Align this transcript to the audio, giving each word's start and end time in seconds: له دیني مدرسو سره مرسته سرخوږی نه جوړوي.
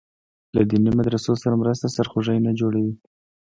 له 0.55 0.61
دیني 0.69 0.91
مدرسو 0.97 1.33
سره 1.43 1.55
مرسته 1.61 1.93
سرخوږی 1.95 2.37
نه 2.45 2.51
جوړوي. 2.59 2.93